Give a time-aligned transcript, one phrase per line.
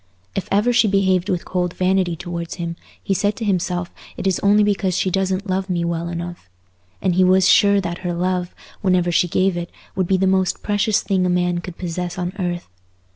[0.33, 4.39] If ever she behaved with cold vanity towards him, he said to himself it is
[4.39, 6.49] only because she doesn't love me well enough;
[7.03, 10.63] and he was sure that her love, whenever she gave it, would be the most
[10.63, 12.67] precious thing a man could possess on earth.